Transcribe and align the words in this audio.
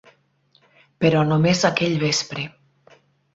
Però 1.05 1.21
només 1.33 1.61
aquell 1.71 1.95
vespre. 2.05 2.47